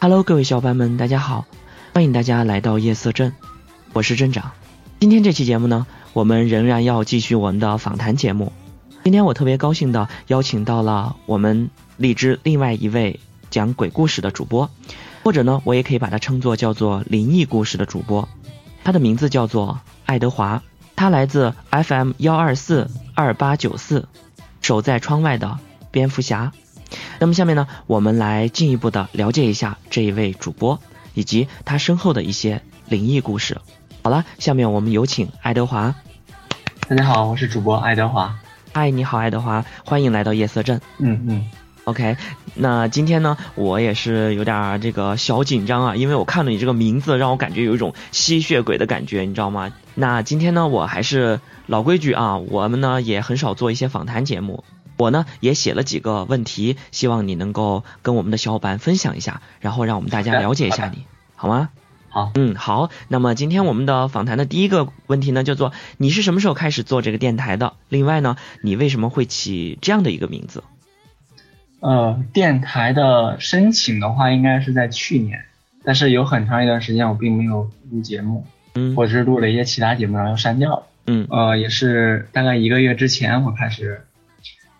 [0.00, 1.44] Hello，各位小伙伴们，大家好，
[1.92, 3.34] 欢迎大家来到夜色镇，
[3.92, 4.52] 我是镇长。
[5.00, 8.52] 今天这期节目呢，我们仍然要继续我们的访谈节目。
[9.02, 13.18] 今天我特别高兴的邀请到了我们荔枝另外一位
[13.50, 14.70] 讲鬼故事的主播，
[15.24, 18.28] 或者呢，我也可以把它称作叫做灵异故事的主播。
[18.84, 20.62] 他的名字叫做爱德华，
[20.94, 24.06] 他来自 FM 幺二四二八九四，
[24.62, 25.58] 守在窗外的
[25.90, 26.52] 蝙蝠侠。
[27.18, 30.80] 那么下面呢，我们来进一步的了解一下这一位主播
[31.14, 33.58] 以及他身后的一些灵异故事。
[34.02, 35.94] 好了，下面我们有请爱德华。
[36.88, 38.38] 大家好，我是主播爱德华。
[38.72, 40.80] 嗨，你好，爱德华，欢迎来到夜色镇。
[40.98, 41.46] 嗯嗯。
[41.84, 42.16] OK，
[42.54, 49.72] 那今天呢，我也是有点这个小紧张啊，因为我看了你这个名字，让我感觉有一种吸血鬼的感觉，你知道吗？
[49.94, 54.64] 那今天呢，我还是老规矩啊，我们呢也很少做一些访谈节目。
[54.98, 61.70] 我呢也写了几个问题，希望你能够跟我们的小伙伴分享一下，然后让我们大家了解一下你，好吗？
[62.10, 62.90] 好，嗯，好。
[63.06, 67.74] 那么今天我们的访谈的第一个问题呢，叫做你是什么时候开始做这个电台的？
[67.88, 70.64] 另外呢，你为什么会起这样的一个名字？
[71.80, 75.44] 呃，电台的申请的话，应该是在去年，
[75.84, 84.02] 但是有很长一段时间我并没有录节目，嗯，或者是录了一些其他节目，然后删掉了，嗯，呃，也是大概一个月之前我开始。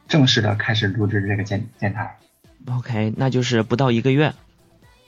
[0.08, 2.18] 正式的开始录制这个电电台
[2.66, 4.34] ，OK，那就是不到一个月，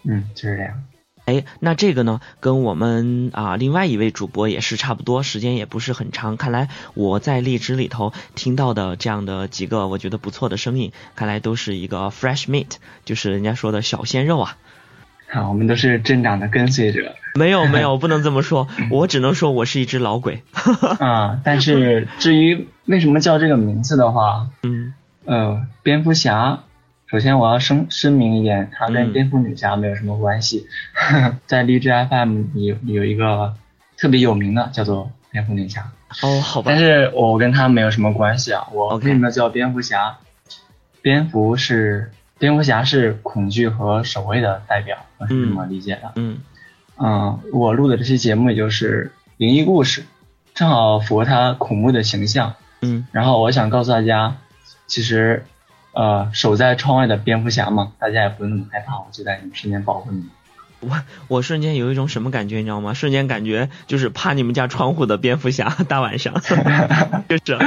[0.04, 0.84] 嗯，就是这样。
[1.26, 6.36] 哎，那这个呢，跟我们啊另外一位主播也是差不多，时间也不是很长。
[6.36, 12.72] 看来我在荔枝里头听到的这样的几个我觉得不错的声音，看来都是一个 fresh meat，
[13.04, 14.58] 就是人家说的小鲜肉啊。
[15.32, 17.14] 好，我们都是镇长的跟随者。
[17.34, 20.42] 没有 没有，不能这么说，我只能说我是一只老鬼。
[20.98, 24.92] 啊，但是至于为什么叫这个名字的话，嗯，
[25.24, 26.58] 呃，蝙蝠侠，
[27.06, 30.66] 首先我要声声明一点，它跟蝙蝠女侠没有什么关系。
[31.46, 33.54] 在荔枝 FM 有有一个
[33.96, 35.92] 特别有名的叫做蝙蝠女侠。
[36.22, 36.72] 哦，好吧。
[36.72, 40.18] 但是我跟他没有什么关系啊，我为什么叫蝙蝠侠？
[41.00, 42.10] 蝙蝠是。
[42.40, 46.10] 蝙蝠侠是恐惧和守卫的代表，我是这么理解的。
[46.14, 46.38] 嗯
[46.96, 50.04] 嗯，我录的这期节目也就是灵异故事，
[50.54, 52.54] 正好符合他恐怖的形象。
[52.80, 54.38] 嗯，然后我想告诉大家，
[54.86, 55.44] 其实，
[55.92, 60.24] 呃，守在窗外的蝙蝠侠嘛，大家也不用那么害怕，我就在你们身边保护你。
[60.80, 62.94] 我我瞬间有一种什么感觉，你知道吗？
[62.94, 66.34] 瞬间感觉就是趴你们家窗户的蝙蝠侠，大晚上
[67.28, 67.58] 就是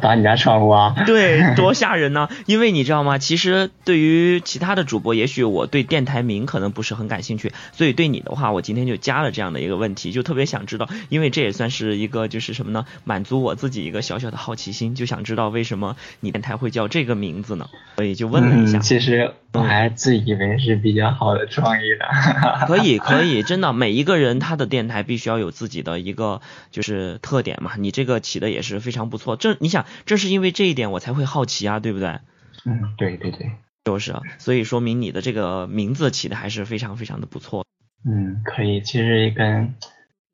[0.00, 0.94] 打你家窗户啊？
[1.06, 2.28] 对，多 吓人呢！
[2.46, 3.18] 因为你知道吗？
[3.18, 12.86] 其实对于其他的主播，也许我对电台名可能不是很感兴趣，所以对你的话，我今天就加了这样的一个问题，就特别想知道，因为这也算是一个就是什么呢？
[13.04, 17.68] 满足我自己一个小小的好奇心，就想知道为什么你电台会叫这个名字呢？
[17.96, 18.78] 所以就问了一下。
[18.78, 22.61] 其实我还自以为是比较好的创意的。
[22.66, 26.40] 可以可以，真的，每一个人他的电台必须要有自己的一个
[26.70, 27.72] 就是特点嘛。
[27.78, 32.20] 你这个起的也是非常不错，正你想，正是因为这一点我才会好奇啊，对不对？
[32.64, 33.50] 嗯，对对对，
[33.84, 37.64] 就是，所以说明你的这个名字起的还是非常非常的不错。
[38.04, 39.74] 嗯，可以，其实跟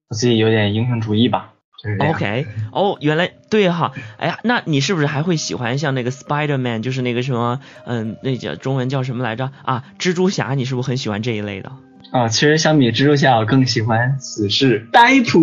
[0.08, 1.54] 我自己有点英雄主义吧。
[2.00, 9.84] OK，哦，原来对哈，哎呀，那你是不是还会喜欢像那个 Spider Man，就是那个什么，嗯，那叫中文叫什么来着啊？
[10.00, 11.70] 蜘蛛侠，你是不是很喜欢这一类的？
[12.10, 15.40] 啊，其实相比蜘蛛侠，我更喜欢死侍呆普，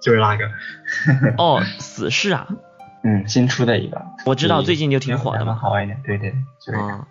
[0.00, 0.44] 就是那个。
[1.38, 2.48] 哦，死侍啊，
[3.04, 5.54] 嗯，新出的一个，我知道最近就挺火的嘛。
[5.54, 6.78] 好玩一点，对对，就是。
[6.78, 7.06] 好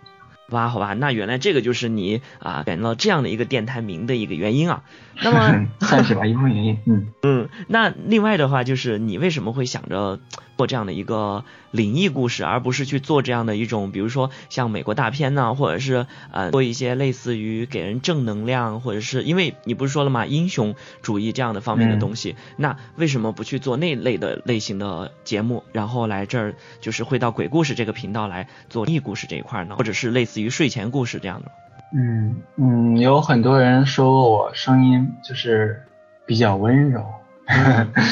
[0.57, 4.83] 吧，好吧，那原来这个就是你啊选了这样的一个电台名的一个原因啊。
[5.23, 6.77] 那么 算是吧，一部分原因。
[6.85, 10.19] 嗯 嗯，那另外的话就是你为什么会想着
[10.61, 29.77] 做这样的一个灵异故事，而不是去做这样的一种，比如说像美国大片呢，或者是呃做一些类似于给人正能量，或者是因为你不是说了吗，英雄主义这样的方面的东西，那为什么不去做那类的类型的节目，然后来这儿就是会到鬼故事这个频道来做灵异故事这一块呢？
[29.79, 31.51] 或者是类似于睡前故事这样的？
[31.95, 35.81] 嗯嗯，有很多人说我声音就是
[36.27, 37.03] 比较温柔，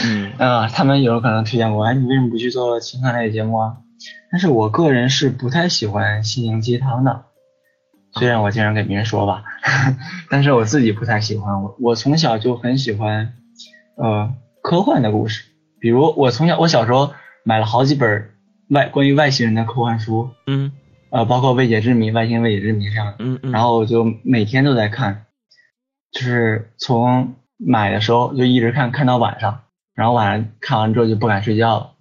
[0.06, 3.78] 嗯啊， 他们有可能推荐我，哎，你为什么不去做情感类节目啊？
[4.32, 7.26] 但是我个人是不太喜欢心灵鸡汤的，
[8.14, 9.44] 虽然我经常给别人说吧，
[10.30, 11.64] 但是我自己不太喜欢。
[11.64, 13.34] 我我从小就很喜欢
[13.98, 15.46] 呃科幻的故事，
[15.80, 17.14] 比如我从小我小时候
[17.44, 18.30] 买了好几本
[18.70, 20.72] 外关于外星人的科幻书，嗯。
[21.12, 25.26] 呃，包括未解之谜、外星未解之谜上，嗯嗯，然后我就每天都在看，
[26.12, 29.64] 就是从买的时候就一直看，看到晚上，
[29.94, 31.92] 然后晚上看完之后就不敢睡觉了，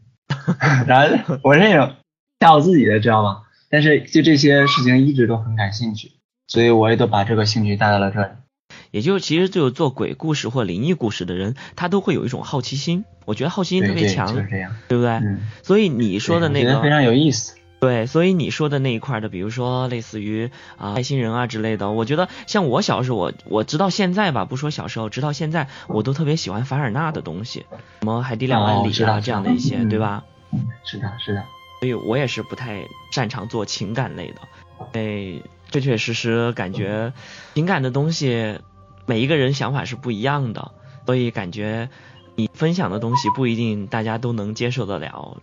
[0.86, 1.94] 然后我是那种
[2.38, 3.42] 吓唬自己的，知道吗？
[3.68, 6.12] 但是就这些事情一直都很感兴趣，
[6.46, 8.28] 所以我也都把这个兴趣带到了这里。
[8.90, 15.10] 也就其实就做鬼故事或灵异故事的人，他都会有一种好奇心，我觉得好奇心特别强，就是这样，对不对？
[15.10, 17.57] 嗯，所以你说的那个非常有意思。
[17.80, 27.66] 对，所以你说的那一块的，比如说类似于啊外星人啊之类的，我觉得像我小时候，我我直到现在吧，不说小时候，直到现在，我都特别喜欢凡尔纳的东西，
[28.00, 30.24] 什么海底两万里啊这样的一些，对吧？
[30.52, 31.44] 嗯，是的，是的。
[31.80, 34.40] 所以我也是不太擅长做情感类的，
[34.94, 35.40] 哎，
[35.70, 37.12] 确确实实感觉
[37.54, 38.58] 情感的东西，
[39.06, 40.72] 每一个人想法是不一样的，
[41.06, 41.88] 所以感觉
[42.34, 45.36] 你分享的东西不一定大家都能接受得了。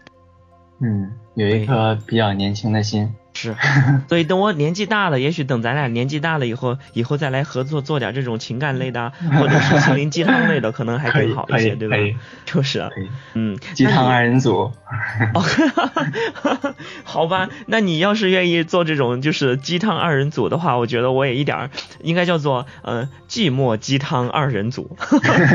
[0.79, 3.13] 嗯，有一颗比较年轻的心。
[3.35, 3.53] 是，
[4.07, 11.97] 所以等我年纪大了，也许等咱俩年纪大了以后，以后再来合作做点这种情感类的，或者是心灵鸡汤类的，可能还更好一些，对吧？
[12.45, 12.89] 就是，
[13.33, 14.71] 嗯，鸡汤二人组。
[17.03, 21.69] 好吧，那你要是愿意做这种就是鸡汤二人组的话，我觉得我也一点
[22.01, 24.95] 应该叫做呃寂寞鸡汤二人组。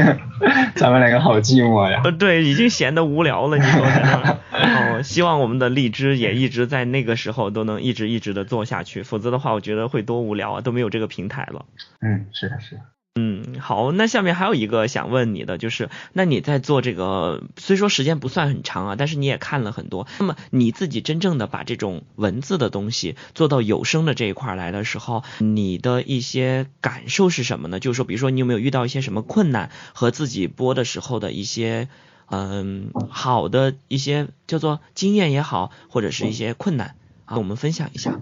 [0.77, 2.03] 咱们两个好寂寞呀。
[2.05, 4.39] 呃，对，已经闲得无聊了，你说呢？
[4.53, 7.70] 哦，希望我们的荔枝也一直在那个时候都能。
[7.71, 11.65] 能一直一直的做下去，否则的话，我觉得会多无聊啊，都没有这个平台了。
[12.01, 12.83] 嗯，是的，是的。
[13.17, 20.07] 嗯，好，那下面还有一个想问你的，就是那你在做这个，虽说时间不算很长啊，但是你也看了很多。
[20.21, 27.81] 那么你自己真正的把这种文字的东西做到有声的这一块来的时候，你的一些感受是什么呢？
[27.81, 31.89] 就是说，比如说你有没有遇到一些什么困难和自己播的时候的一些
[32.31, 36.95] 嗯好的一些叫做经验也好，或者是一些困难？
[37.31, 38.19] 跟我们分享一下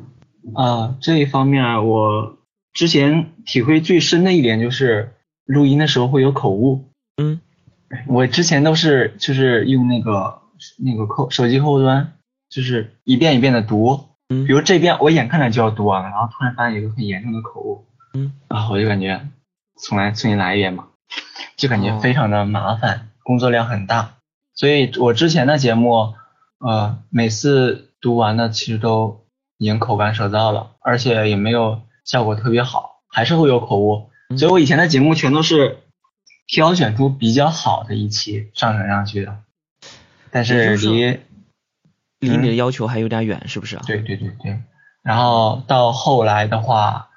[0.55, 2.39] 啊，这一方面我
[2.75, 5.15] 之前体会最深的一点就是
[5.47, 6.85] 录音的时候会有口误。
[7.17, 7.41] 嗯，
[8.07, 10.43] 我之前都是就是用那个
[10.77, 12.13] 那个客手机客户端，
[12.51, 14.09] 就是一遍一遍的读。
[14.29, 17.87] 嗯，比如这边我眼看着就要读完了，然后突然发现有个很严重的口误。
[18.13, 19.27] 嗯，啊，我就感觉
[19.83, 20.89] 重来重新来一遍嘛，
[21.57, 24.17] 就感觉非常的麻烦，工作量很大。
[24.55, 26.13] 所以我之前的节目，
[26.59, 27.88] 呃，每次。
[28.01, 29.25] 读完的其实都
[29.57, 34.11] 已经口干舌燥了，而且也没有效果特别好，还是会有口误。
[34.37, 35.79] 所以我以前的节目全都是
[36.47, 39.39] 挑选出比较好的一期上传上去的，
[40.31, 41.19] 但是离
[42.21, 43.77] 离你的要求还有点远，是不是？
[43.87, 44.61] 对对对对。
[45.03, 47.09] 然后到后来的话，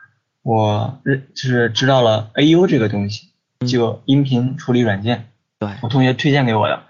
[0.42, 3.30] 我认就是知道了 A U 这个东西，
[3.68, 5.30] 就音频处理软件，
[5.60, 6.84] 对我同学推荐给我的，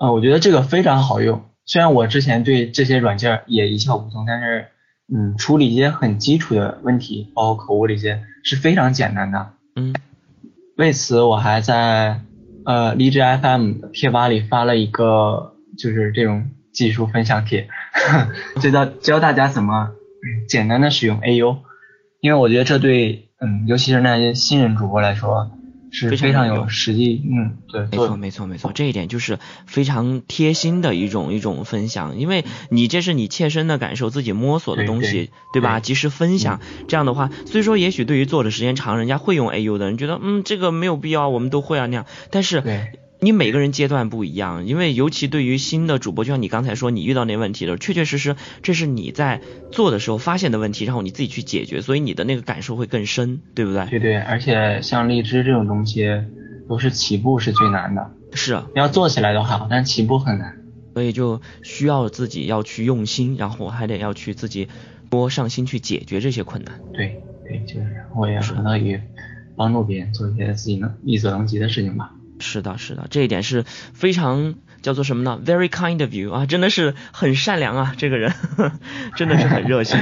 [0.00, 1.47] 呃，我觉得这个非常好用。
[1.68, 4.66] 虽然我之前对这些软件也一窍不通，但是
[5.14, 9.52] 嗯，处理一些很基础的问题，包括口误这些是非常简单的。
[9.76, 9.94] 嗯，
[10.76, 12.20] 为此我还在
[12.64, 17.68] 呃荔枝 FM 贴吧里发了一个就是这种技术分享帖，
[18.72, 19.90] 教教大家怎么
[20.48, 21.58] 简单的使用 AU，
[22.20, 25.50] 因为我觉得这对嗯，尤其是那些新人主播来说。
[25.90, 35.80] 是非常有实际，嗯，对，没错，没错，没错，这一点就是非常贴心的一种一种分享，因为你这是你切身的感受，自己摸索的东西，对吧？
[35.80, 42.62] 及时分享，这样的话，虽说也许对于做的时间长，人家会用 AU 的人觉得，嗯，这个没有必要，我们都会啊那样，但是。
[43.20, 49.40] 你每个人阶段不一样，因为尤其对于新的主播，就像你刚才说，你遇到那问题的，确确实实这是你在
[49.72, 53.86] 做的时候发现的问题，然后你自己去解决，所以你的那个感受会更深，对不对？
[53.86, 56.06] 对对，而且像荔枝这种东西，
[56.68, 58.12] 都是起步是最难的。
[58.34, 60.56] 是，要做起来的话，但起步很难。
[60.94, 64.68] 所以就需要自己要去用心，然后还得要去自己
[65.10, 66.80] 多上心去解决这些困难。
[66.92, 69.00] 对对，就是我也很乐于
[69.56, 72.12] 帮助别人做一些自己能力所能及的事情吧。
[72.40, 73.64] 是的，是的，这一点是
[73.94, 78.32] 非常叫做什么呢？Very kind of you 啊，真的是很善良啊，这个人
[79.16, 79.98] 真的是很热心。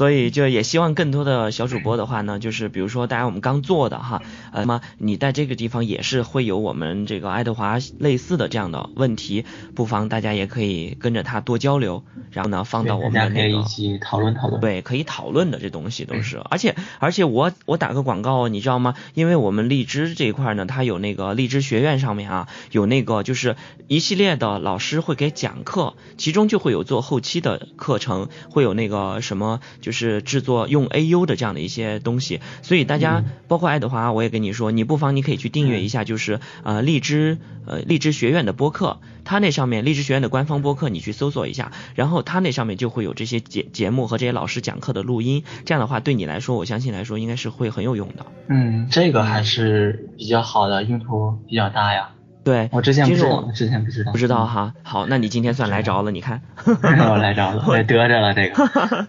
[0.00, 18.94] 所以就也希望更多的小主播的话呢，就是比如说大家我们刚做的哈，呃，那么你在这个地方也是会有我们这个爱德华类似的这样的问题，不妨大家也可以跟着他多交流，然后呢放到我们的那个一起讨论讨论，对，可以讨论的这东西都是，而且而且我我打个广告，你知道吗？
[19.12, 23.54] 因为我们荔枝这一块呢，它有那个荔枝学院上面啊，有那个就是
[23.86, 29.89] 一系列的老师会给讲课，其中就会有做后期的课程，会有那个什么就。
[29.90, 48.26] 就是制作用 AU 的这样的一些东西，所以大家包括爱德华，我也跟你说，你不妨你可以去订阅一下，就是呃荔枝呃荔枝学院的播客，它那上面荔枝学院的官方播客，你去搜索一下，然后它那上面就会有这些节节目和这些老师讲课的录音，这样的话对你来说，我相信来说应该是会很有用的。
[48.48, 52.10] 嗯，这个还是比较好的，用途比较大呀。
[52.50, 54.74] 对，我之前不知道，之前不知道，不知道哈。
[54.82, 59.06] 好，那你今天算来着了，你看， 我来着了，我得着了这个。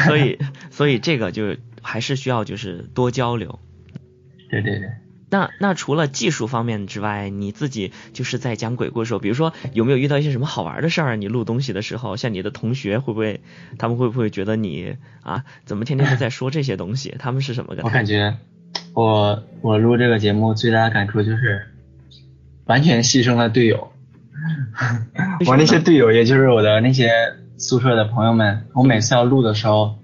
[0.08, 0.38] 所以，
[0.70, 3.58] 所以这个就还是需要就是多交流。
[4.48, 4.88] 对对对。
[5.28, 11.16] 那那除了技术方面之外，你自己就是在讲鬼故事的时候，比如说有没有遇到一些什么好玩的事儿？
[11.16, 13.40] 你录东西的时候，像你的同学会不会，
[13.78, 17.16] 他们会不会觉得你啊，怎么天天都在说这些东西？
[17.18, 17.88] 他们是什么感觉？
[17.88, 18.36] 我感觉
[18.94, 21.71] 我我录这个节目最大的感触就是
[22.64, 23.92] 完全牺牲了队友。
[25.46, 27.10] 我那些队友，也就是我的那些
[27.58, 29.96] 宿舍的朋友们，我每次要录的时候，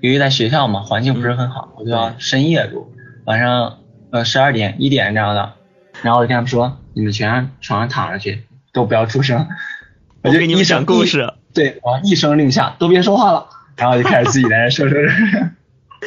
[0.00, 2.92] 由于在学校嘛，环境不是很好，我就要深夜录，
[3.24, 3.78] 晚上。
[4.12, 5.54] 呃，十二点、一点这样的，
[6.00, 9.48] 然后我就跟他们说，你们全床上躺着去，都不要出声。
[10.22, 11.34] 我就给你们讲故事。
[11.52, 15.10] 对，我一声令下，都别说话了，然后就开始自己在那说说说。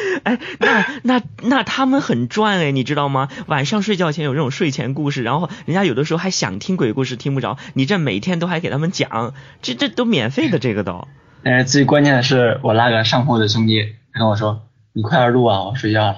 [0.24, 3.30] 哎，那那那他们很赚哎，你知道吗？
[3.48, 11.08] 晚上睡觉前有这种睡前故事，然后人家有的时候还想听鬼故事听不着，你这每天都还给他们讲，这这都免费的这个都。
[11.44, 16.16] 哎最关键的是，我那个上铺的兄弟他跟我说，你快点录啊，我睡觉了。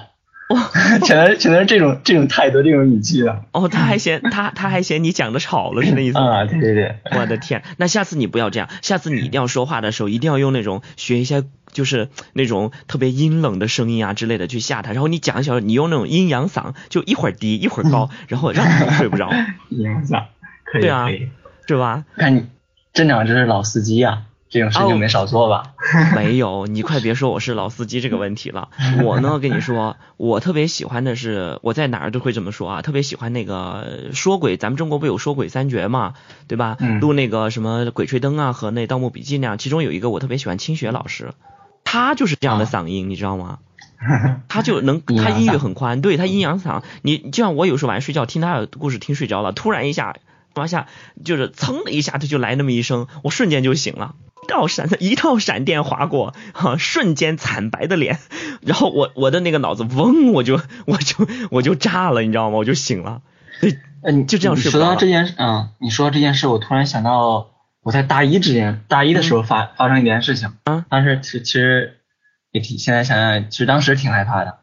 [1.06, 3.44] 全都全都是这种这种态度这种语气的。
[3.52, 6.40] 哦，他还嫌他他还嫌你讲的吵了是那意思 吗？
[6.40, 6.96] 啊，对对对。
[7.12, 19.30] 我的天，那下次你不要这样，下次你一定要说话的时候一定要用那种学一些就是那种特别阴冷的声音啊之类的去吓他，然后你讲一小你用那种阴阳嗓，就一会儿低一会儿高，然后让他睡不着。
[19.70, 20.24] 阴阳嗓
[20.64, 20.82] 可以。
[20.82, 21.08] 对啊，
[21.66, 22.04] 是吧？
[22.16, 22.46] 看你
[22.92, 24.22] 镇长这是老司机啊。
[24.50, 25.72] 这种事情没少做吧？
[26.14, 28.68] 没有，你快别说我是老司机这个问题了。
[29.02, 36.12] 我呢，跟你说，我特别喜欢的是，我在哪儿都会这么说啊，特别喜欢那个说鬼，咱们中国不有说鬼三绝嘛，
[36.48, 36.76] 对吧？
[37.00, 41.32] 录那个什么鬼吹灯啊和那盗墓笔记那样，其中有一个我特别喜欢清雪老师，
[41.84, 43.58] 他就是这样的嗓音，你知道吗？
[44.48, 50.16] 他就能，他音域很宽，对他阴阳嗓，你就像我有时候晚上睡觉听他的故事听睡着了，突然一下
[50.54, 50.88] 往下
[51.24, 54.16] 就是噌的一下他就来那么一声，我瞬间就醒了。
[54.48, 58.18] 道闪，一道闪电划过，哈，瞬间惨白的脸，
[58.60, 62.56] 然后我我的那个脑子嗡，我就我就我就炸了，你知道吗？
[62.56, 63.22] 我就醒了，
[63.60, 67.51] 对嗯，就这样睡说到这件事，嗯，你说这件事，我突然想到
[67.82, 71.98] 我在大一之前，大一的时候发发生一件事情，啊，当时其其实
[72.50, 74.61] 也挺，现在想想，其实当时挺害怕的。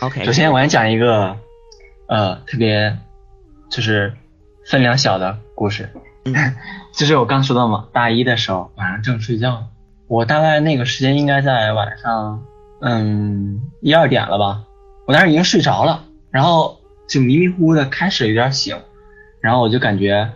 [0.00, 1.36] OK，首先我先讲一个，
[2.08, 2.96] 呃，特别
[3.68, 4.14] 就是
[4.64, 5.90] 分量小的故事，
[6.94, 9.64] 就是我刚说到嘛，大一的时候晚上正睡觉，
[10.08, 12.42] 我大概那个时间应该在晚上，
[12.80, 14.64] 嗯，一二点了吧，
[15.06, 18.78] 我当时已经睡着了，然后就迷迷糊糊的开始有点醒，
[19.42, 20.30] 然后我就感觉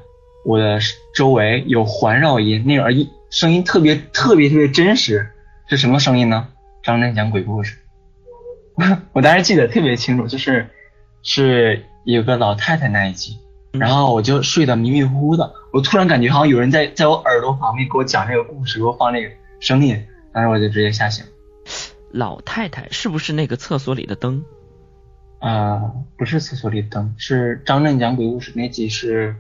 [0.45, 0.79] 我的
[1.15, 5.31] 周围有环绕音，那种音声音特别特别特别真实，
[5.69, 6.49] 是什么声音呢？
[6.83, 7.79] 张震讲鬼故事。
[9.13, 10.69] 我当时记得特别清楚，就是
[11.23, 13.39] 是有个老太太那一集，
[13.73, 21.25] 然后我就睡得迷迷糊糊的，我突然感觉好像有人在在我耳朵旁边给我讲这个故事，给我放那个声音，当时我就直接吓醒。
[22.11, 24.45] 老太太是不是那个厕所里的灯？
[25.41, 29.35] 啊，不是厕所里的灯，是张震讲鬼故事那集是，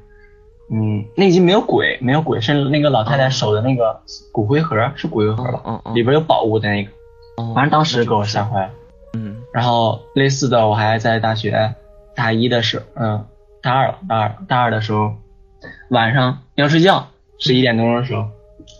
[0.70, 5.80] 嗯，那集没有鬼，没有鬼，是那个老太太守的那个骨灰盒，是骨灰盒吧？
[5.94, 6.90] 里边有宝物的那个，
[7.54, 8.68] 反正当时给我吓坏了。
[8.68, 8.74] 嗯，
[9.54, 11.76] 然后类似的，我还在大学
[12.16, 13.24] 大一的时候，嗯，
[13.62, 15.14] 大二了，大二大二的时候，
[15.90, 17.06] 晚上要睡觉，
[17.38, 18.26] 十一点多钟的时候，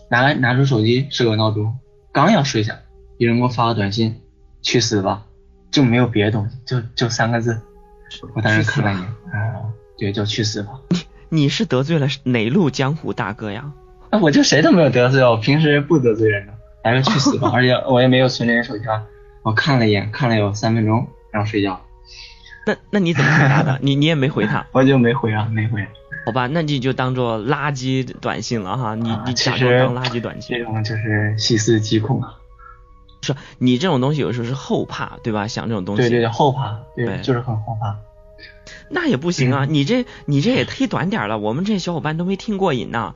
[0.09, 1.73] 拿拿出手机设个闹钟，
[2.11, 2.77] 刚要睡下，
[3.17, 4.19] 有人给我发个短信，
[4.61, 5.23] 去死吧，
[5.71, 7.57] 就没有别的东西，就就三个字，
[8.35, 9.63] 我当时看了一眼，啊，
[9.97, 10.73] 对，就去死吧。
[10.89, 13.71] 你你是得罪了哪路江湖大哥呀？
[14.11, 16.53] 那我就谁都没有得罪，我平时不得罪人的，
[16.83, 19.01] 还是去死吧， 而且我也没有存这些手机号。
[19.45, 21.79] 我看了一眼，看了有三分钟，然后睡觉。
[22.65, 23.77] 那那你怎么回答的？
[23.83, 24.65] 你你也没回他？
[24.71, 25.85] 我就没回啊，没回。
[26.25, 28.95] 好吧，那你就当做垃圾短信了哈。
[28.95, 30.57] 你你假装当垃圾短信。
[30.57, 32.33] 这种就是细思极恐啊。
[33.21, 35.47] 是，你这种东西有时候是后怕，对吧？
[35.47, 36.01] 想这种东西。
[36.01, 37.97] 对对对，后怕，对，就是很后怕。
[38.89, 43.13] 那也不行啊， 你这你这也忒短点了，我们这些小伙伴都没听过瘾呢。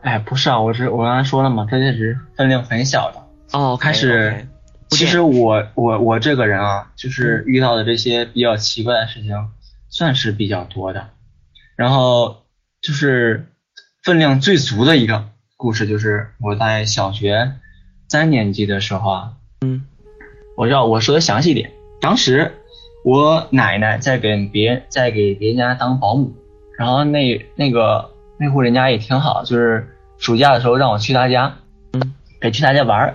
[0.00, 3.58] 哎，不是啊，我是我刚才说了嘛，这只是分量很小的。
[3.58, 4.46] 哦，开始。
[4.90, 9.48] 其实我我我这个人啊，就是遇到的这些比较奇怪的事情，
[9.88, 11.08] 算是比较多的。
[11.76, 12.42] 然后
[12.82, 13.46] 就是
[14.02, 17.52] 分量最足的一个故事，就是我在小学
[18.08, 19.32] 三年级的时候啊，
[19.62, 19.84] 嗯，
[20.56, 21.72] 我要我说的详细点。
[22.00, 22.52] 当时
[23.04, 26.34] 我奶奶在给别在给别人家当保姆，
[26.76, 31.56] 然后那那个那户人家也挺好，就是暑假的时候让我去他家，
[31.92, 33.14] 嗯，给去他家玩儿。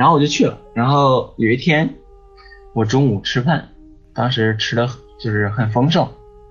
[0.00, 1.86] 然后我就去了，然后有一天
[2.72, 3.68] 我中午吃饭，
[4.14, 4.88] 当时吃的
[5.18, 6.08] 就是很丰盛，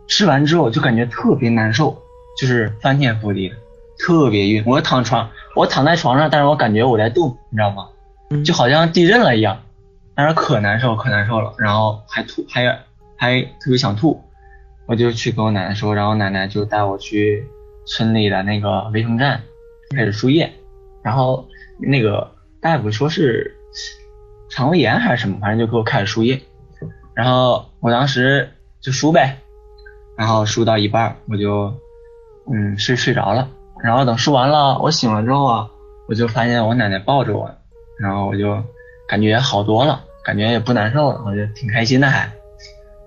[0.07, 1.99] 吃完之后就感觉特别难受，
[2.39, 3.55] 就是翻天覆地的，
[3.97, 4.63] 特别晕。
[4.67, 7.87] 我躺床，我躺在床上，但是我感觉我在动，你知道吗？
[8.29, 9.59] 嗯就好像地震了一样，
[10.13, 12.67] 但是可难受，可难受了，然后还吐，还
[13.17, 14.21] 还特别想吐，
[14.85, 17.43] 我就去跟我奶奶说，然后奶奶就带我去
[17.87, 19.41] 村里的那个卫生站
[19.95, 20.53] 开始输液，
[21.01, 21.47] 然后
[21.79, 22.29] 那个
[22.61, 23.55] 大夫说是
[24.49, 26.41] 肠胃炎还是什么，反正就给我开始输液，
[27.13, 28.49] 然后我当时
[28.81, 29.37] 就输呗，
[30.17, 31.73] 然后输到一半我就
[32.51, 33.49] 嗯睡睡着了，
[33.81, 35.69] 然后等输完了，我醒了之后啊，
[36.07, 37.49] 我就发现我奶奶抱着我，
[37.99, 38.61] 然后我就
[39.07, 42.29] 感觉好多了，感觉也不难受了，我就挺开心的还。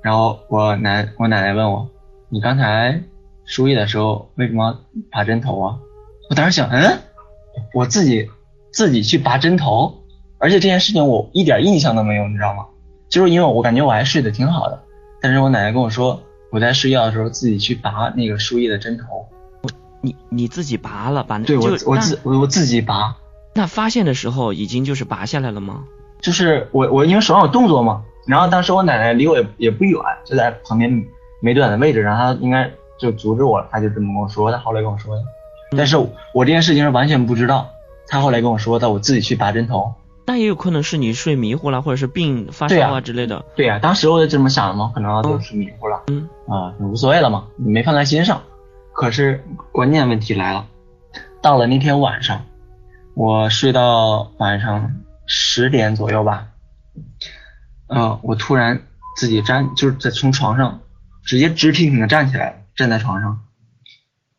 [0.02, 1.88] 然后我奶我奶奶问我，
[2.28, 3.00] 你刚才
[3.44, 4.80] 输液的时候为什么
[5.10, 5.78] 拔针头啊？
[6.30, 6.98] 我当时想，嗯，
[7.74, 8.28] 我自己
[8.72, 10.02] 自己去拔针头，
[10.38, 12.64] 而且这件事情我一点印象都没有，你知道吗？
[13.08, 14.82] 就是因为我感觉我还睡得挺好的，
[15.20, 19.04] 但是我奶奶跟我说，我在睡觉的时候自己去拔那个输液的针头，
[20.00, 23.14] 你你自己拔了，把对我我自我我自己拔，
[23.54, 25.84] 那发现的时候已经就是拔下来了吗？
[26.20, 30.90] 就是我我因为手上有动作嘛，然后当时我奶奶离我也也不远，就在旁边
[31.42, 35.22] 没多远的位置，然后她应该就阻止我，她就这么跟我说她，后来跟我说的。
[35.76, 35.96] 但是
[36.32, 37.68] 我这件事情是完全不知道，
[38.12, 39.94] 她后来跟我说的，我自己去拔针头。
[40.26, 43.42] 那也有可能是你睡迷糊了，或者是病发烧啊之类的。
[43.56, 48.42] 对呀、当时我就这么想的嘛，可能就是迷糊了，嗯啊，无所谓了嘛，你没放在心上。
[48.92, 50.66] 可是关键问题来了，
[51.40, 52.44] 到了那天晚上，
[53.14, 54.94] 我睡到晚上
[55.24, 56.48] 十点左右吧，
[57.86, 58.82] 呃，我突然
[59.16, 60.82] 自己站，就是在从床上
[61.24, 63.40] 直接直挺挺的站起来了，站在床上，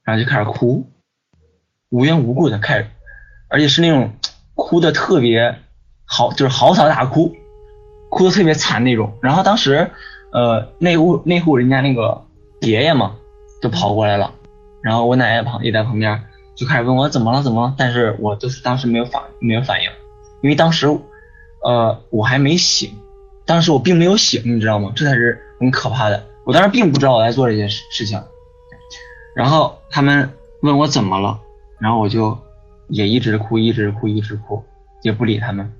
[0.03, 0.91] 然后就开始哭，
[1.89, 2.87] 无缘无故的开始，
[3.53, 4.11] 而且是那种
[4.55, 5.59] 哭的特别
[6.05, 7.35] 嚎，就是嚎啕大哭，
[8.09, 9.13] 哭的特别惨那种。
[9.21, 9.91] 然后当时，
[10.31, 12.25] 呃，那户那户人家那个
[12.61, 13.15] 爷爷嘛，
[13.61, 14.33] 就跑过来了，
[14.81, 16.23] 然后我奶奶旁也在旁边，
[16.55, 19.89] 就开始问我怎么了怎么了，但是我就是当时没有反没有反应，
[20.41, 20.87] 因为当时，
[21.63, 22.97] 呃，我还没醒，
[23.45, 24.91] 当时我并没有醒，你知道吗？
[24.95, 26.25] 这才是很可怕的。
[26.43, 28.19] 我当时并不知道我在做这件事事情，
[29.35, 31.39] 然后他们问我怎么了，
[31.79, 32.35] 然后我就
[32.87, 34.63] 也一直哭，一直哭，一直哭，
[35.01, 35.71] 也不理他们。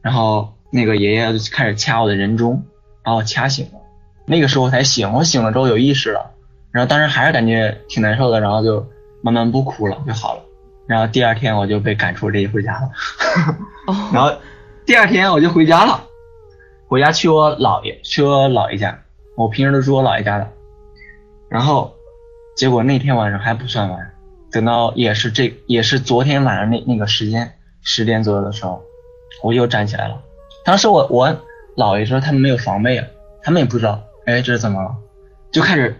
[0.00, 2.64] 然后那个爷爷就开始掐我的人中，
[3.02, 3.80] 把我掐醒了。
[4.26, 6.32] 那个时候我才醒，我醒了之后有意识了，
[6.70, 8.86] 然后当时还是感觉挺难受的，然后就
[9.20, 10.42] 慢慢不哭了就好了。
[10.86, 12.90] 然后第二天我就被赶出这一回家了。
[13.86, 14.32] 哦， 然后
[14.84, 16.04] 第二天我就回家了，
[16.88, 18.98] 回家去我姥爷，去我姥爷家。
[19.36, 20.48] 我平时都住我姥爷家的。
[21.48, 21.94] 然后
[22.56, 24.11] 结果那天晚上还不算完，
[24.52, 28.82] 等到也是这也是昨天晚上那那个时间十点左右的时候，
[29.42, 30.20] 我又站起来了。
[30.64, 31.34] 当时我我
[31.76, 33.06] 姥爷说他们没有防备啊，
[33.42, 34.94] 他们也不知道，哎这是怎么了，
[35.50, 35.96] 就开始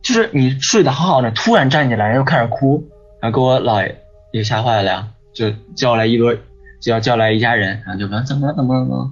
[0.00, 2.82] 就是你睡得好好的，突然站起来又开始哭，
[3.20, 4.00] 然后给我姥爷
[4.32, 6.38] 也吓坏了呀，就叫来一堆，
[6.80, 9.10] 就要叫来一家人，然后就问怎么了怎么了怎么了，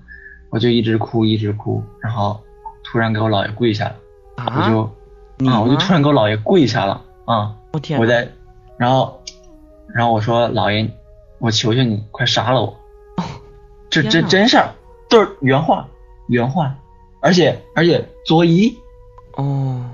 [0.50, 2.40] 我就一直哭一直哭，然后
[2.84, 3.96] 突然给我姥爷跪下了，
[4.36, 4.82] 我啊，就
[5.48, 8.26] 啊我就突然给我姥爷跪下了啊，我天，我在，
[8.80, 9.22] 然后
[9.94, 10.90] 然后我说姥爷，
[11.38, 12.74] 我求求你快杀了我，
[13.90, 14.72] 这这真事儿，
[15.10, 15.86] 都是原话
[16.28, 16.74] 原话，
[17.20, 18.74] 而且而且作揖，
[19.32, 19.84] 哦，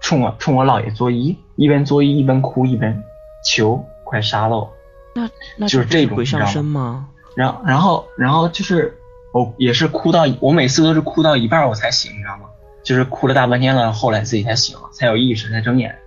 [0.00, 3.02] 冲我冲我姥爷作揖，一边作揖一边哭一边
[3.44, 4.72] 求快杀了我。
[5.12, 7.08] 那那就是这种上身吗吗？
[7.34, 8.96] 然后然后然后就是
[9.32, 12.44] 我也是哭到我每次都是哭到一半我才醒，你知道吗？
[12.84, 15.98] 就是哭了大半天了，后来自己才醒了，才有意识，才睁眼。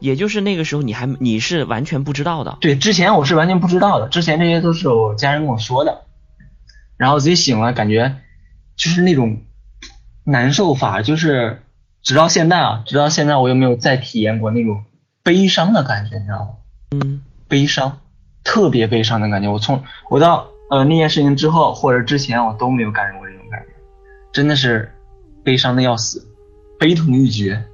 [0.00, 2.58] 也就是那个时候你还你是完全不知道的。
[2.60, 6.02] 对，之前我是完全不知道的，之前这些都是我家人跟我说的，
[6.96, 8.16] 然后自己醒了，感觉
[8.76, 9.42] 就是那种
[10.24, 11.62] 难受法，就是
[12.02, 14.84] 直到现在啊，直到现在我又没有再体验过那种
[15.22, 16.50] 悲伤的感觉，你知道吗？
[16.92, 18.00] 嗯，悲伤，
[18.42, 19.50] 特别悲伤的感觉。
[19.50, 23.66] 我从我到呃那件事情之后或者之前，我都没有感受过这种感觉，
[24.32, 24.92] 真的是
[25.44, 26.26] 悲伤的要死，
[26.78, 27.64] 悲痛欲绝。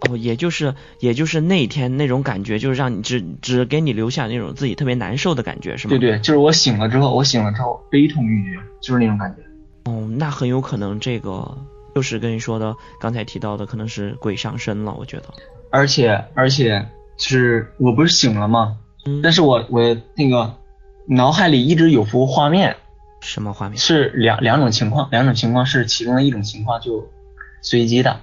[0.00, 5.90] 哦，也就是也就是那天那种感觉，就是让你只只给你留下那种自己特别难受的感觉，是吗？
[5.90, 9.90] 对对，就是我醒了之后，我醒了之后悲痛欲绝，就是那种感觉。
[9.90, 11.56] 哦，那很有可能这个
[11.94, 15.24] 就是跟你说的刚才提到的，可能是鬼上身了，我觉得。
[15.70, 18.76] 而且而且是我不是醒了吗？
[19.06, 20.52] 嗯但是我我那个
[21.08, 22.76] 脑海里一直有幅画面，
[23.20, 23.78] 什么画面？
[23.78, 27.08] 是两两种情况，两种情况是其中的一种情况就
[27.62, 28.20] 随机的，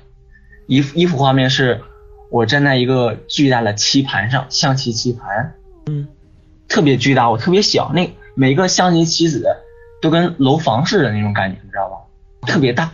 [0.67, 1.82] 一幅一幅画面是
[2.30, 6.08] 我站在一个巨大的棋盘上，象棋棋盘，嗯，
[6.67, 9.45] 特别巨大，我特别小，那每个象棋棋子
[10.02, 11.97] 都跟楼房似的那种感觉，你知道吧？
[12.47, 12.91] 特别大，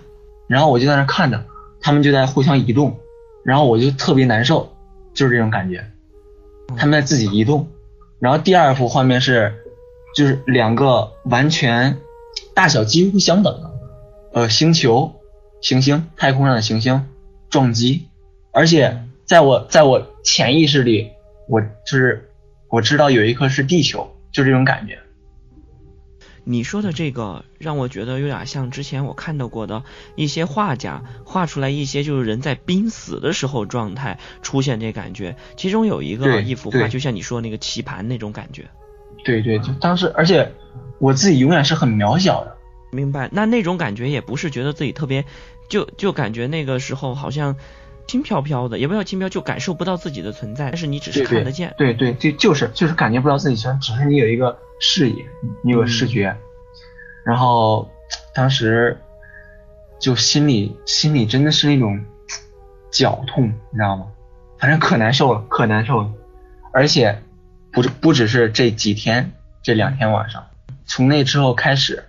[0.48, 1.46] 然后我就在那看着，
[1.82, 2.98] 他们就在互相移动，
[3.44, 4.74] 然后我就特别难受，
[5.14, 5.86] 就是这种感觉，
[6.78, 7.68] 他们在自己移动。
[8.20, 9.54] 然后第二幅画面是，
[10.14, 11.98] 就是两个完全
[12.54, 13.72] 大小几乎相等的，
[14.34, 15.14] 呃，星球、
[15.62, 17.08] 行星、太空上的行星
[17.50, 18.08] 撞击，
[18.52, 21.10] 而且在我在我潜意识里，
[21.48, 22.30] 我就是
[22.70, 25.00] 我知道有一颗是地球，就这种感觉。
[26.46, 29.84] 你说的这个让我觉得有点像之前我看到过的
[30.16, 38.66] 一些画家画出来一些就是人在濒死的时候状态出现这感觉，其中有一个一幅画，就像你说那个棋盘那种感觉。
[39.24, 40.52] 对对，就当时，而且
[40.98, 42.56] 我自己永远是很渺小的。
[42.92, 45.24] 明白，那那种感觉也不是觉得自己特别，
[45.70, 47.56] 就就感觉那个时候好像
[48.08, 51.74] 轻飘飘的，也不叫轻飘，就感受不到自己的存在，但是你只是看得见。
[51.78, 55.24] 对对，就就是就是感觉不到自己存在，只是你有一个视野，
[55.64, 56.36] 你有视觉，
[57.24, 57.88] 然后
[58.34, 59.00] 当时
[60.00, 62.04] 就心里心里真的是那种
[62.92, 64.08] 绞痛，你知道吗？
[64.58, 66.12] 反正可难受了，可难受了，
[66.74, 67.22] 而且
[67.72, 70.48] 不是不只是这几天，这两天晚上，
[70.86, 72.06] 从那之后开始，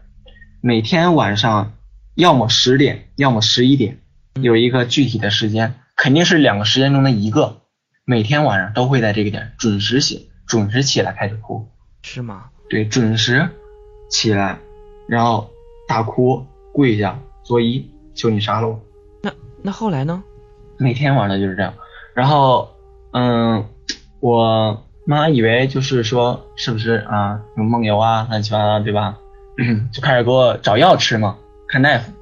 [0.63, 1.73] 每天晚上
[2.21, 3.99] 要么十点，要么十一点，
[4.35, 7.63] 有一个具体的时间，肯定是两个时间中的一个。
[8.05, 11.67] 每天晚上都会在这个点准时醒，准时起来开始哭，
[12.03, 12.45] 是吗？
[12.69, 13.49] 对，准时
[14.11, 14.59] 起来，
[15.09, 15.51] 然后
[15.89, 18.79] 大哭，跪下，作揖，求你杀了我。
[19.23, 20.23] 那那后来呢？
[20.77, 21.73] 每天晚上就是这样。
[22.15, 22.69] 然后，
[23.13, 23.65] 嗯，
[24.21, 29.17] 我妈以为就是说是不是啊有梦游啊乱七八糟对吧？
[29.93, 31.37] 就开始给我找药吃嘛，
[31.71, 32.13] 看大夫，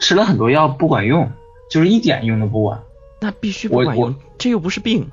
[0.00, 1.30] 吃了很多药不管用，
[1.70, 2.80] 就是一点用都不管。
[3.20, 5.10] 那必须不管用我，这又不是病。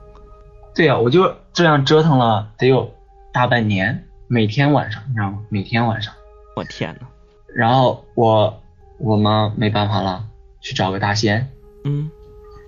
[0.74, 2.94] 对呀、我就这样折腾了得有
[3.34, 5.40] 大半年，每天晚上，你知道吗？
[5.50, 6.14] 每天晚上。
[6.56, 7.08] 我天呐，
[7.54, 8.62] 然后我
[8.98, 10.28] 我妈没办法了，
[10.62, 11.50] 去找个大仙，
[11.84, 12.10] 嗯，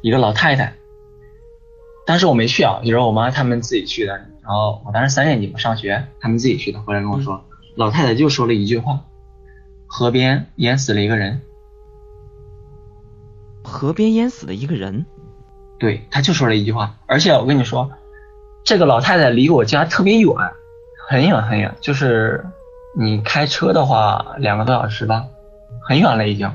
[0.02, 0.74] 一个老太太。
[2.06, 4.14] 当时我没去啊，就是我妈他们自己去的。
[4.42, 7.42] 然后我当时三年级嘛，上学，他们自己去的，回来跟我说，
[7.76, 9.00] 老太太就说了一句话：
[9.96, 11.40] 河边淹死了一个人。
[13.64, 15.06] 河边淹死了一个人。
[15.78, 16.96] 对，他就说了一句话。
[17.06, 17.92] 而且我跟你说，
[18.64, 20.34] 这个老太太离我家特别远，
[21.08, 22.44] 很远很远，就是
[22.98, 25.28] 你开车的话两个多小时吧，
[25.88, 26.52] 很远了已经。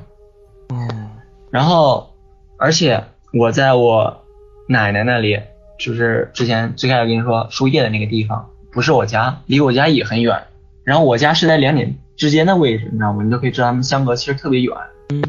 [0.71, 1.11] 嗯，
[1.49, 2.13] 然后，
[2.57, 4.25] 而且我在我
[4.67, 5.41] 奶奶那里，
[5.79, 10.43] 就是之前最开始跟你说输液的那个地方，不是我家，离我家也很远。
[10.83, 13.23] 然后我家是在两点之间的位置，你知道吗？
[13.23, 14.77] 你都可以知道他们相隔其实特别远。
[15.09, 15.23] 嗯。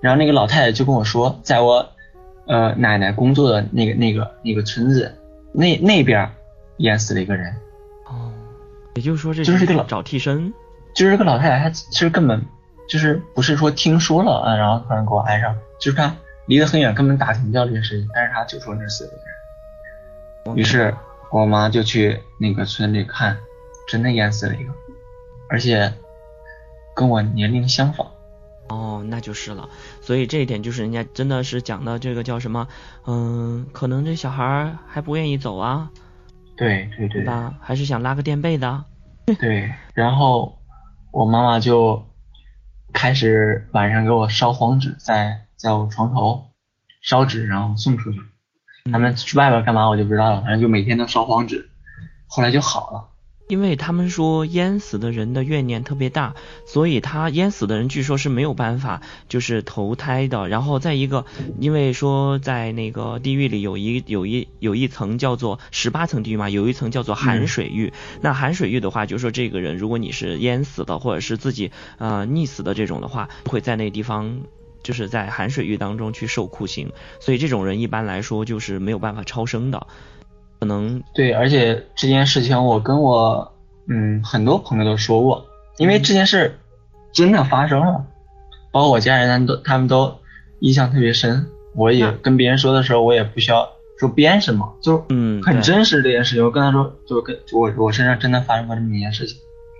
[0.00, 1.88] 然后那个老太太就跟我说，在我
[2.46, 5.16] 呃奶奶工作的那个那个那个村子
[5.52, 6.30] 那那边
[6.78, 7.54] 淹死了一个人，
[8.06, 8.30] 哦，
[8.96, 10.52] 也就是说这就是这个老找替身。
[10.94, 12.42] 就是这个老太太她其实根本
[12.88, 16.14] 就是不是说听说了啊，然后突然给我安上，就是她
[16.46, 20.56] 离得很远，根本打听不掉这件事情，但是她就说那是死了一个人。
[20.56, 20.94] 于是
[21.30, 23.36] 我妈就去那个村里看，
[23.88, 24.72] 真的淹死了一个，
[25.48, 25.92] 而且
[26.96, 28.04] 跟我年龄相仿。
[28.68, 29.68] 哦，那就是了。
[30.00, 32.66] 所以这一点就是人家真的是讲的这个叫什么？
[33.06, 35.88] 嗯，可能这小孩还不愿意走啊，
[36.56, 37.54] 对对对对吧？
[37.60, 38.84] 还是想拉个垫背的。
[39.38, 40.58] 对，然后
[41.12, 42.04] 我妈妈就
[42.92, 46.46] 开始晚上给我烧黄纸，在在我床头
[47.02, 48.18] 烧纸，然后送出去。
[48.90, 51.68] 他们去外边干嘛我就不知道了，反正就每天都烧黄纸，
[52.26, 53.08] 后来就好了。
[53.48, 56.34] 因为他们说淹死的人的怨念特别大，
[56.66, 60.48] 所以他淹死的人据说是没有办法就是投胎的。
[60.48, 61.24] 然后再一个，
[61.60, 67.92] 因为说在那个地狱里有一有一有一层叫做十八层地狱嘛，有一层叫做寒水狱。
[68.20, 74.42] 那寒水狱的话，就说这个人如果你是淹死的，或者是自己呃溺死的这种的话，会在那个地方。
[74.82, 79.88] 就是在寒水狱当中去受酷刑，所以这种人一般来说就是没有办法超生的，
[80.58, 83.52] 可能对，而且这件事情我跟我
[83.88, 85.46] 嗯很多朋友都说过，
[85.78, 86.58] 因为这件事
[87.12, 88.04] 真的发生了，
[88.70, 90.14] 包括我家人他们都他们都
[90.60, 91.46] 印象特别深。
[91.74, 96.42] 我也跟别人说的时候，我也不需要说编什么，就嗯，很真实这件事情。
[96.42, 99.36] 我跟他说，就跟我我身上真的发生过这么一件事情。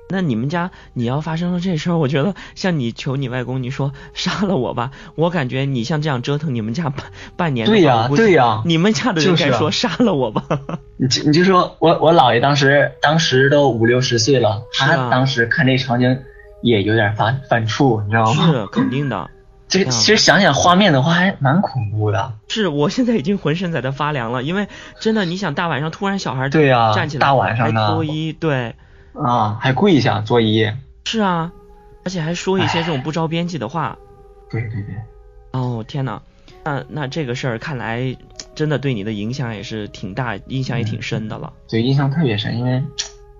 [0.08, 8.62] 那你们家你要发生了这事儿，我觉得像你求你外公，你说杀了我吧，我感觉你像这样折腾你们家半半年对呀对呀。
[8.64, 10.44] 你们家的人就该说杀了我吧。
[10.96, 16.18] 你就你就说我我姥爷当时当时都五六十岁了，他当时看这场景
[16.62, 18.46] 也有点犯犯怵，你知道吗？
[18.52, 19.28] 是肯定的，
[19.68, 22.32] 这个其实想想画面的话，还蛮恐怖的。
[22.48, 24.68] 是我现在已经浑身在这发凉了，因为
[25.00, 28.74] 真的，你想大晚上突然小孩对呀站起来，大晚上的脱衣，对，
[29.22, 30.74] 啊，还跪下作揖。
[31.04, 31.52] 是啊，
[32.04, 33.96] 而且还说一些这种不着边际的话。
[34.50, 34.94] 对对对，
[35.52, 36.22] 哦天哪，
[36.64, 38.16] 那那这个事儿看来
[38.54, 41.52] 真的对你的影响也是挺大，印象也挺深的了。
[41.68, 42.82] 对印象特别深，因为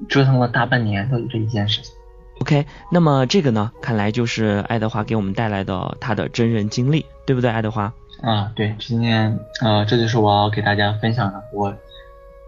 [0.08, 1.92] 折腾了大半年都有这一件事情。
[2.40, 7.92] OK，那么这个呢，看来就是爱德华给我们带来的他的真人经历，对不对，爱德华？
[8.22, 11.74] 啊，对，今天呃，这就是我要给大家分享的我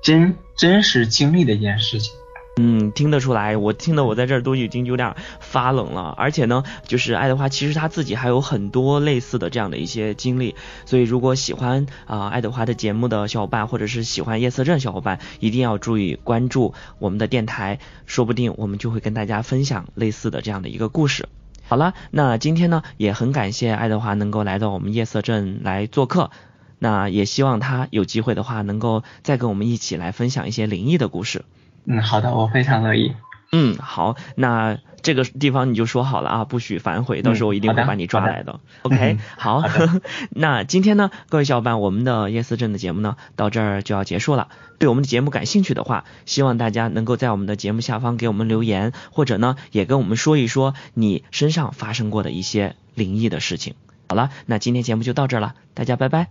[0.03, 2.13] 真真实经历的一件事情。
[2.61, 6.13] 嗯，听得出来，我听得我在这儿都已经有点发冷了。
[6.19, 21.29] 而且呢，就是爱德华其实他自己还有很多类似的这样的一些经历，所以如果喜欢啊、爱德华的节目的小伙伴，或者是喜欢夜色镇小伙伴，一定要注意关注我们的电台，说不定我们就会跟大家分享类似的这样的一个故事。
[21.69, 26.33] 好了，那今天呢也很感谢爱德华能够来到我们夜色镇来做客，
[26.81, 31.45] 那也希望他有机会的话能够再跟我们一起来分享一些灵异的故事。
[31.89, 33.15] 嗯，好的，我非常乐意。
[33.51, 38.61] 嗯，好，那这个地方你就说好了啊，不许反悔，到时候我一定会把你抓好的来的。
[38.83, 44.49] OK，嗯 好，好的 那今天呢，各位小伙伴，我们的夜思镇的节目呢到这儿就要结束了。
[44.79, 53.77] 对我们的节目感兴趣的话，希望大家能够在我们的节目下方给我们留言，或者呢也跟我们说一说你身上发生过的一些灵异的事情。
[54.11, 56.29] 好了，那今天节目就到这儿了，大家拜拜。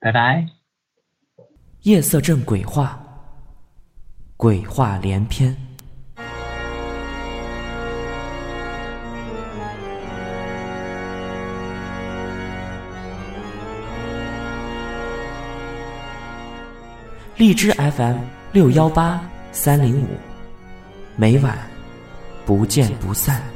[0.00, 0.46] 拜拜。
[1.82, 3.03] 夜色镇鬼话，
[4.44, 5.56] 鬼话连篇。
[17.38, 18.18] 荔枝 FM
[18.52, 19.18] 六幺八
[19.50, 20.08] 三零五，
[21.16, 21.56] 每晚
[22.44, 23.53] 不见不散。